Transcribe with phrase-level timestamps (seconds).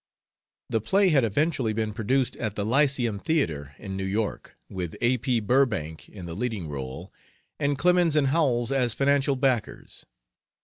[0.67, 5.19] The play had eventually been produced at the Lyceum Theatre in New York, with A.
[5.19, 5.39] P.
[5.39, 7.13] Burbank in the leading role,
[7.59, 10.07] and Clemens and Howells as financial backers.